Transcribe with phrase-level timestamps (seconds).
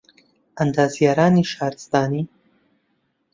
[0.57, 2.29] ئەندازیارانی شارستانی